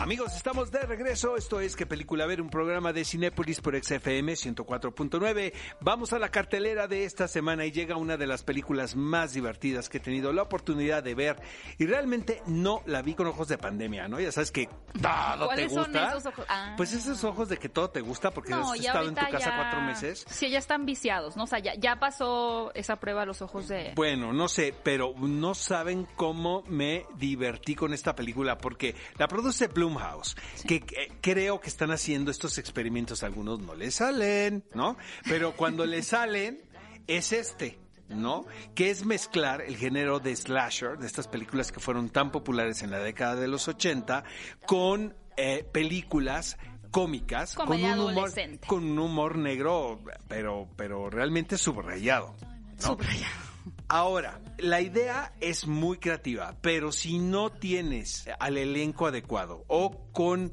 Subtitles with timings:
[0.00, 1.36] Amigos, estamos de regreso.
[1.36, 2.40] Esto es ¿Qué película ver?
[2.40, 5.52] Un programa de Cinépolis por XFM 104.9.
[5.82, 9.90] Vamos a la cartelera de esta semana y llega una de las películas más divertidas
[9.90, 11.42] que he tenido la oportunidad de ver.
[11.76, 14.18] Y realmente no la vi con ojos de pandemia, ¿no?
[14.18, 14.68] Ya sabes que
[15.02, 16.08] todo te ¿Cuáles son gusta.
[16.08, 16.46] esos ojos?
[16.48, 16.72] Ah.
[16.78, 19.38] Pues esos ojos de que todo te gusta porque No, has estado en tu casa
[19.38, 20.24] ya- cuatro meses.
[20.30, 21.44] Sí, ya están viciados, ¿no?
[21.44, 23.92] O sea, ya, ya pasó esa prueba a los ojos de...
[23.96, 29.68] Bueno, no sé, pero no saben cómo me divertí con esta película porque la produce
[29.90, 30.36] Blumhouse,
[30.66, 30.80] que
[31.20, 34.96] creo que están haciendo estos experimentos, algunos no les salen, ¿no?
[35.24, 36.60] Pero cuando les salen
[37.06, 37.78] es este.
[38.08, 38.44] ¿No?
[38.74, 42.90] Que es mezclar el género de slasher, de estas películas que fueron tan populares en
[42.90, 44.24] la década de los 80,
[44.66, 46.58] con eh, películas
[46.90, 48.32] cómicas, con un humor,
[48.66, 52.34] con un humor negro, pero, pero realmente subrayado.
[52.80, 52.82] ¿no?
[52.82, 53.49] Subrayado.
[53.92, 60.52] Ahora, la idea es muy creativa, pero si no tienes al elenco adecuado o con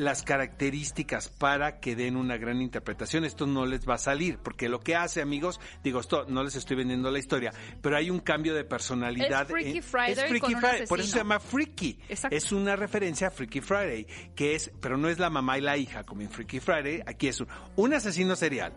[0.00, 4.68] las características para que den una gran interpretación, esto no les va a salir, porque
[4.68, 8.20] lo que hace, amigos, digo, esto no les estoy vendiendo la historia, pero hay un
[8.20, 9.42] cambio de personalidad.
[9.42, 11.98] Es Freaky en- Friday es Freaky con un Friday, por eso se llama Freaky.
[12.08, 12.36] Exacto.
[12.36, 15.76] Es una referencia a Freaky Friday, que es, pero no es la mamá y la
[15.76, 18.72] hija como en Freaky Friday, aquí es un, un asesino serial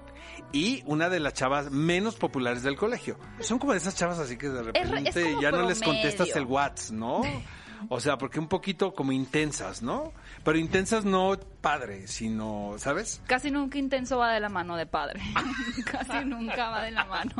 [0.52, 3.18] y una de las chavas menos populares del colegio.
[3.40, 6.46] Son como de esas chavas así que de es repente ya no les contestas el
[6.46, 7.22] WhatsApp, ¿no?
[7.90, 10.14] O sea, porque un poquito como intensas, ¿no?
[10.44, 13.22] Pero intensas no padre, sino, ¿sabes?
[13.28, 15.22] Casi nunca intenso va de la mano de padre.
[15.86, 17.34] Casi nunca va de la mano.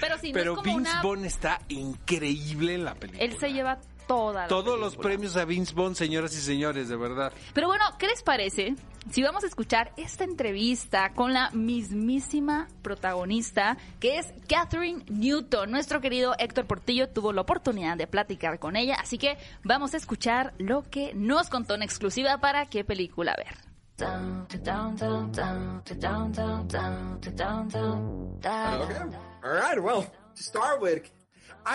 [0.00, 1.02] Pero sí, no Pero es como Vince una...
[1.02, 3.24] Vaughn está increíble en la película.
[3.24, 6.96] Él se lleva toda la Todos los premios a Vince Vaughn, señoras y señores, de
[6.96, 7.32] verdad.
[7.52, 8.74] Pero bueno, ¿qué les parece
[9.10, 15.70] si vamos a escuchar esta entrevista con la mismísima protagonista, que es Catherine Newton?
[15.70, 19.96] Nuestro querido Héctor Portillo tuvo la oportunidad de platicar con ella, así que vamos a
[19.96, 23.56] escuchar lo que nos contó en exclusiva para qué película ver.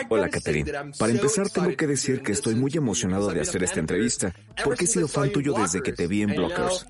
[0.10, 0.72] Hola, Catherine.
[0.98, 4.88] Para empezar, tengo que decir que estoy muy emocionado de hacer esta entrevista, porque he
[4.88, 6.86] sido fan tuyo desde que te vi en Blockers.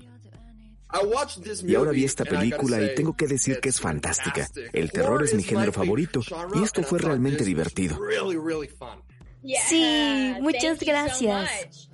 [1.66, 4.48] Y ahora vi esta película y tengo que decir que es fantástica.
[4.72, 6.20] El terror es mi género favorito
[6.54, 7.98] y esto fue realmente divertido.
[9.68, 11.88] Sí, muchas gracias.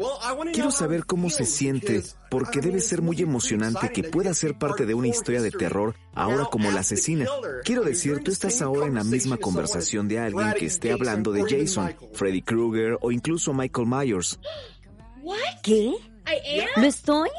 [0.53, 4.95] Quiero saber cómo se siente, porque debe ser muy emocionante que pueda ser parte de
[4.95, 7.27] una historia de terror ahora como la asesina.
[7.65, 11.43] Quiero decir, tú estás ahora en la misma conversación de alguien que esté hablando de
[11.49, 14.39] Jason, Freddy Krueger o incluso Michael Myers.
[15.63, 15.93] ¿Qué?
[16.77, 17.31] ¿Lo estoy?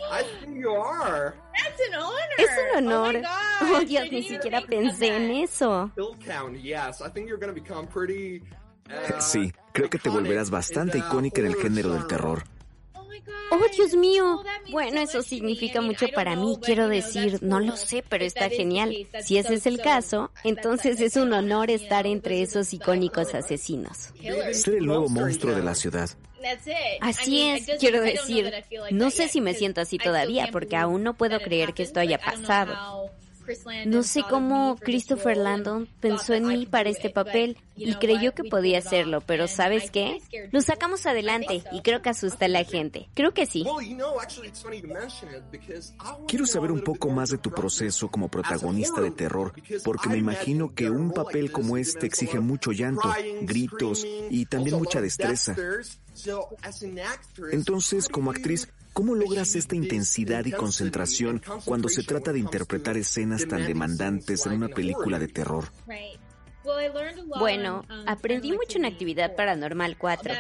[2.38, 3.22] Es un honor.
[3.74, 5.92] Oh, Dios, ni siquiera pensé en eso.
[9.20, 12.44] Sí, creo que te volverás bastante icónica en el género del terror.
[13.50, 14.44] Oh, Dios mío.
[14.72, 16.58] Bueno, eso significa mucho para mí.
[16.62, 18.94] Quiero decir, no lo sé, pero está genial.
[19.24, 24.14] Si ese es el caso, entonces es un honor estar entre esos icónicos asesinos.
[24.52, 26.10] Ser el nuevo monstruo de la ciudad.
[27.02, 28.54] Así es, quiero decir,
[28.92, 32.20] no sé si me siento así todavía porque aún no puedo creer que esto haya
[32.20, 33.12] pasado.
[33.86, 38.80] No sé cómo Christopher Landon pensó en mí para este papel y creyó que podía
[38.80, 40.20] hacerlo, pero ¿sabes qué?
[40.52, 43.10] Lo sacamos adelante y creo que asusta a la gente.
[43.14, 43.66] Creo que sí.
[46.28, 49.54] Quiero saber un poco más de tu proceso como protagonista de terror,
[49.84, 55.02] porque me imagino que un papel como este exige mucho llanto, gritos y también mucha
[55.02, 55.56] destreza.
[57.52, 63.48] Entonces, como actriz, ¿cómo logras esta intensidad y concentración cuando se trata de interpretar escenas
[63.48, 65.66] tan demandantes en una película de terror?
[67.38, 70.34] Bueno, aprendí mucho en Actividad Paranormal 4.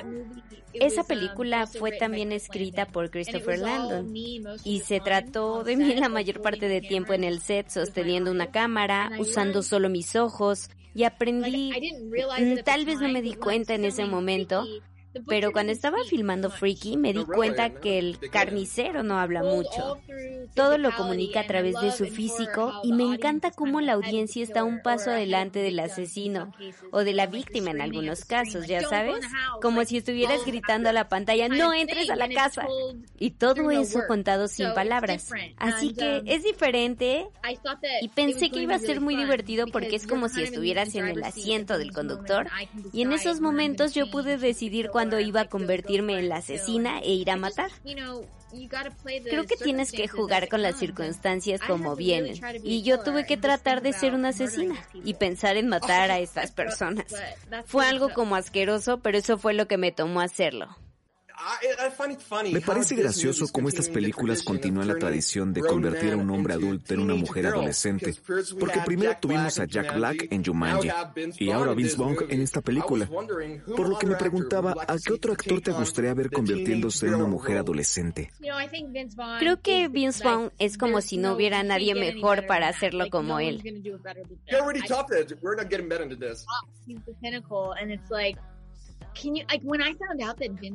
[0.73, 6.41] Esa película fue también escrita por Christopher Landon y se trató de mí la mayor
[6.41, 11.72] parte del tiempo en el set sosteniendo una cámara, usando solo mis ojos y aprendí,
[11.72, 14.65] mm, tal vez no me di cuenta en ese momento,
[15.25, 20.00] pero cuando estaba filmando Freaky me di cuenta que el carnicero no habla mucho.
[20.54, 24.64] Todo lo comunica a través de su físico y me encanta cómo la audiencia está
[24.64, 26.54] un paso adelante del asesino
[26.92, 29.25] o de la víctima en algunos casos, ya sabes,
[29.62, 32.66] como si estuvieras gritando a la pantalla, no entres a la casa.
[33.19, 35.31] Y todo eso contado sin palabras.
[35.58, 37.28] Así que es diferente
[38.02, 41.24] y pensé que iba a ser muy divertido porque es como si estuvieras en el
[41.24, 42.48] asiento del conductor
[42.94, 47.12] y en esos momentos yo pude decidir cuándo iba a convertirme en la asesina e
[47.12, 47.71] ir a matar.
[49.24, 52.39] Creo que tienes que jugar con las circunstancias como vienen.
[52.63, 56.51] Y yo tuve que tratar de ser una asesina y pensar en matar a estas
[56.51, 57.06] personas.
[57.65, 60.75] Fue algo como asqueroso, pero eso fue lo que me tomó hacerlo.
[62.51, 66.94] Me parece gracioso cómo estas películas continúan la tradición de convertir a un hombre adulto
[66.95, 68.16] en una mujer adolescente,
[68.60, 70.89] porque primero tuvimos a Jack Black en Jumanji
[71.39, 73.07] y ahora Vince Vaughn en esta película.
[73.07, 77.28] Por lo que me preguntaba, ¿a qué otro actor te gustaría ver convirtiéndose en una
[77.28, 78.31] mujer adolescente?
[79.40, 83.62] Creo que Vince Vaughn es como si no hubiera nadie mejor para hacerlo como él.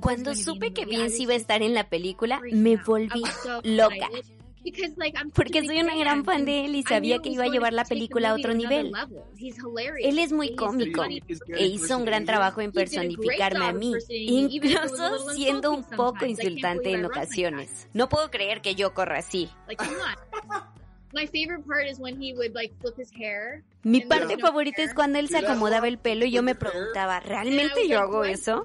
[0.01, 3.23] Cuando supe que Vince iba a estar en la película, me volví
[3.65, 4.09] loca.
[5.35, 8.31] Porque soy una gran fan de él y sabía que iba a llevar la película
[8.31, 8.93] a otro nivel.
[10.01, 15.73] Él es muy cómico e hizo un gran trabajo en personificarme a mí, incluso siendo
[15.73, 17.89] un poco insultante en ocasiones.
[17.93, 19.51] No puedo creer que yo corra así.
[23.83, 27.89] Mi parte favorita es cuando él se acomodaba el pelo y yo me preguntaba, ¿realmente
[27.89, 28.65] yo hago eso?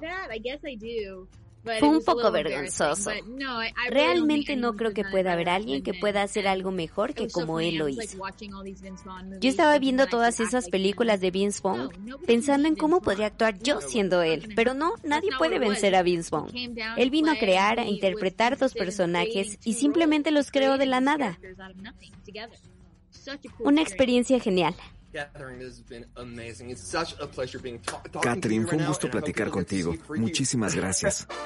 [1.78, 3.10] Fue un poco vergonzoso.
[3.90, 7.76] Realmente no creo que pueda haber alguien que pueda hacer algo mejor que como él
[7.76, 8.18] lo hizo.
[9.40, 11.90] Yo estaba viendo todas esas películas de Vince Vaughn
[12.26, 16.30] pensando en cómo podría actuar yo siendo él, pero no, nadie puede vencer a Vince
[16.30, 16.50] Vaughn.
[16.96, 21.38] Él vino a crear, a interpretar dos personajes y simplemente los creó de la nada.
[23.60, 24.74] Una experiencia genial.
[28.20, 29.94] Catherine, fue un gusto platicar contigo.
[30.16, 31.26] Muchísimas gracias.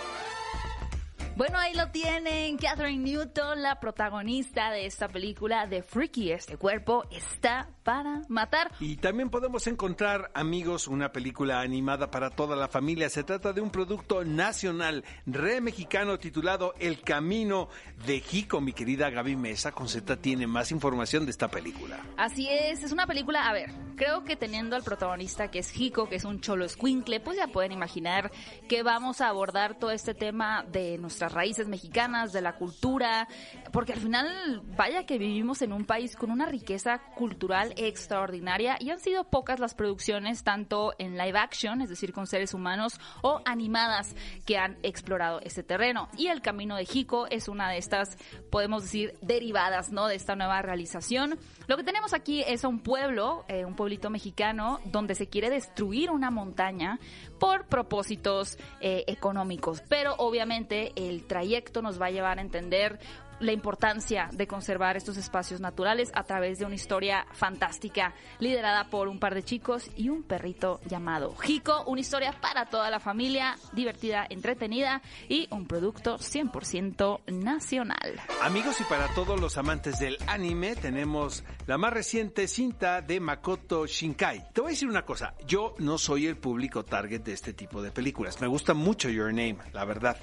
[1.34, 2.58] Bueno, ahí lo tienen.
[2.58, 6.30] Catherine Newton, la protagonista de esta película de Freaky.
[6.30, 8.70] Este cuerpo está para matar.
[8.80, 13.08] Y también podemos encontrar, amigos, una película animada para toda la familia.
[13.08, 17.68] Se trata de un producto nacional, re mexicano, titulado El Camino
[18.06, 18.60] de Jico.
[18.60, 21.98] Mi querida Gaby Mesa con Z tiene más información de esta película.
[22.18, 26.08] Así es, es una película, a ver, creo que teniendo al protagonista que es Jico,
[26.08, 28.30] que es un cholo escuincle, pues ya pueden imaginar
[28.68, 33.28] que vamos a abordar todo este tema de nuestras raíces mexicanas, de la cultura,
[33.72, 38.90] porque al final, vaya que vivimos en un país con una riqueza cultural extraordinaria y
[38.90, 43.40] han sido pocas las producciones, tanto en live action, es decir, con seres humanos, o
[43.44, 44.16] animadas
[44.46, 46.08] que han explorado este terreno.
[46.16, 48.16] Y El Camino de Jico es una de estas,
[48.50, 50.08] podemos decir, derivadas, ¿no?
[50.08, 51.38] De esta nueva realización.
[51.68, 56.10] Lo que tenemos aquí es un pueblo, eh, un pueblito mexicano, donde se quiere destruir
[56.10, 56.98] una montaña
[57.38, 59.82] por propósitos eh, económicos.
[59.88, 62.98] Pero obviamente el trayecto nos va a llevar a entender
[63.42, 69.08] la importancia de conservar estos espacios naturales a través de una historia fantástica liderada por
[69.08, 71.84] un par de chicos y un perrito llamado Jico.
[71.86, 78.20] Una historia para toda la familia, divertida, entretenida y un producto 100% nacional.
[78.42, 83.86] Amigos, y para todos los amantes del anime, tenemos la más reciente cinta de Makoto
[83.86, 84.52] Shinkai.
[84.52, 87.82] Te voy a decir una cosa, yo no soy el público target de este tipo
[87.82, 88.40] de películas.
[88.40, 90.16] Me gusta mucho Your Name, la verdad.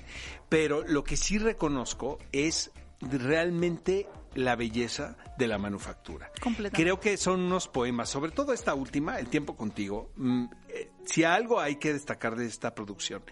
[0.47, 6.31] Pero lo que sí reconozco es realmente la belleza de la manufactura.
[6.71, 10.11] Creo que son unos poemas, sobre todo esta última, El tiempo contigo.
[10.15, 13.23] Mm, eh, si algo hay que destacar de esta producción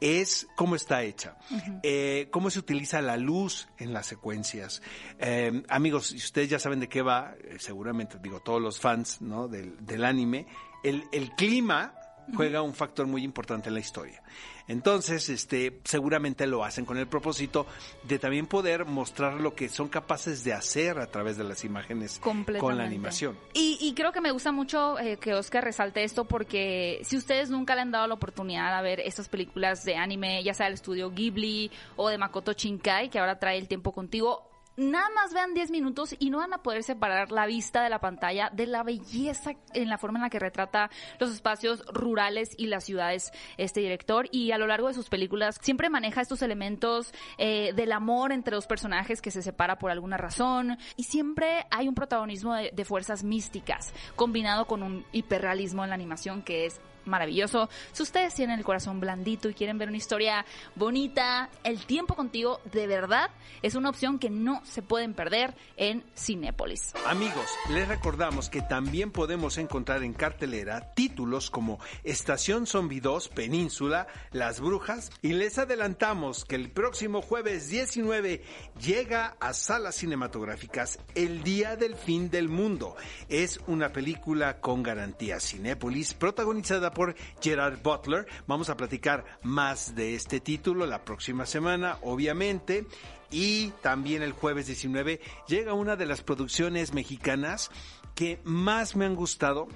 [0.00, 1.38] es cómo está hecha,
[1.82, 4.82] eh, cómo se utiliza la luz en las secuencias.
[5.18, 10.04] Eh, amigos, si ustedes ya saben de qué va, seguramente digo todos los fans del,
[10.04, 10.46] anime,
[10.82, 11.94] el, el clima
[12.34, 14.22] juega un factor muy importante en la historia.
[14.68, 17.66] Entonces, este, seguramente lo hacen con el propósito
[18.04, 22.20] de también poder mostrar lo que son capaces de hacer a través de las imágenes
[22.20, 23.36] con la animación.
[23.54, 27.74] Y, creo que me gusta mucho eh, que Oscar resalte esto porque si ustedes nunca
[27.74, 31.10] le han dado la oportunidad a ver estas películas de anime, ya sea del estudio
[31.10, 35.70] Ghibli o de Makoto Shinkai, que ahora trae el tiempo contigo, nada más vean 10
[35.70, 39.52] minutos y no van a poder separar la vista de la pantalla de la belleza
[39.74, 44.28] en la forma en la que retrata los espacios rurales y las ciudades este director.
[44.30, 48.54] Y a lo largo de sus películas siempre maneja estos elementos eh, del amor entre
[48.54, 50.78] los personajes que se separa por alguna razón.
[50.96, 56.42] Y siempre hay un protagonismo de fuerzas místicas combinado con un hiperrealismo en la animación
[56.42, 57.68] que es maravilloso.
[57.92, 60.44] Si ustedes tienen el corazón blandito y quieren ver una historia
[60.74, 63.30] bonita, El tiempo contigo de verdad
[63.62, 66.92] es una opción que no se pueden perder en Cinépolis.
[67.06, 74.06] Amigos, les recordamos que también podemos encontrar en cartelera títulos como Estación Zombie 2, Península,
[74.32, 78.42] Las Brujas y les adelantamos que el próximo jueves 19
[78.80, 82.96] llega a salas cinematográficas El Día del Fin del Mundo.
[83.28, 88.26] Es una película con garantía Cinépolis protagonizada por Gerard Butler.
[88.46, 92.86] Vamos a platicar más de este título la próxima semana, obviamente.
[93.32, 97.70] Y también el jueves 19 llega una de las producciones mexicanas
[98.14, 99.68] que más me han gustado.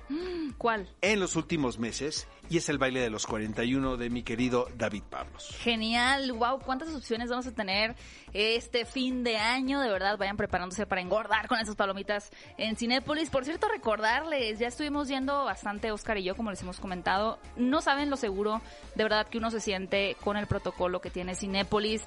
[0.58, 0.88] ¿Cuál?
[1.00, 5.02] En los últimos meses y es el baile de los 41 de mi querido David
[5.10, 5.56] Pablos.
[5.60, 7.96] Genial, wow, cuántas opciones vamos a tener
[8.32, 13.30] este fin de año, de verdad, vayan preparándose para engordar con esas palomitas en Cinépolis.
[13.30, 17.80] Por cierto, recordarles, ya estuvimos yendo bastante Oscar y yo, como les hemos comentado, no
[17.80, 18.60] saben lo seguro
[18.94, 22.02] de verdad que uno se siente con el protocolo que tiene Cinépolis.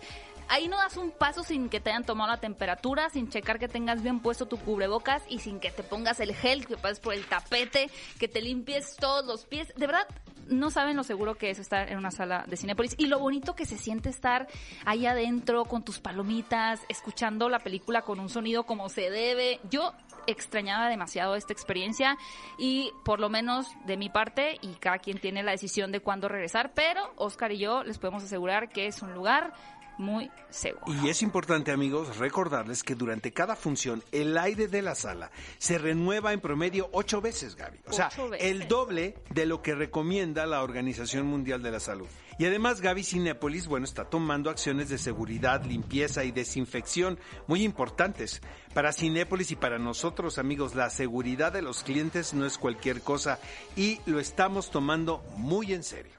[0.49, 3.67] Ahí no das un paso sin que te hayan tomado la temperatura, sin checar que
[3.67, 7.13] tengas bien puesto tu cubrebocas y sin que te pongas el gel, que pases por
[7.13, 7.89] el tapete,
[8.19, 9.71] que te limpies todos los pies.
[9.75, 10.07] De verdad,
[10.47, 13.55] no saben lo seguro que es estar en una sala de Cinepolis y lo bonito
[13.55, 14.47] que se siente estar
[14.85, 19.59] ahí adentro con tus palomitas, escuchando la película con un sonido como se debe.
[19.69, 19.93] Yo
[20.27, 22.17] extrañaba demasiado esta experiencia
[22.57, 26.27] y por lo menos de mi parte y cada quien tiene la decisión de cuándo
[26.27, 29.53] regresar, pero Oscar y yo les podemos asegurar que es un lugar
[29.99, 30.85] muy seguro.
[31.03, 35.77] Y es importante, amigos, recordarles que durante cada función el aire de la sala se
[35.77, 37.79] renueva en promedio ocho veces, Gaby.
[37.87, 42.07] O sea, el doble de lo que recomienda la Organización Mundial de la Salud.
[42.39, 48.41] Y además Gaby Cinépolis, bueno, está tomando acciones de seguridad, limpieza y desinfección muy importantes.
[48.73, 53.39] Para Cinépolis y para nosotros, amigos, la seguridad de los clientes no es cualquier cosa
[53.75, 56.18] y lo estamos tomando muy en serio.